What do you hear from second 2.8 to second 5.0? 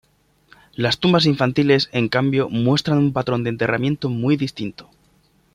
un patrón de enterramiento muy distinto.